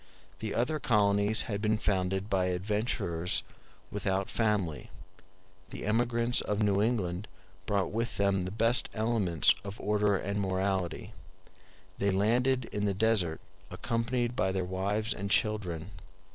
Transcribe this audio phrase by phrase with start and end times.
[0.39, 3.43] The other colonies had been founded by adventurers
[3.91, 4.89] without family;
[5.69, 7.27] the emigrants of New England
[7.67, 14.35] brought with them the best elements of order and morality—they landed in the desert accompanied
[14.35, 15.91] by their wives and children.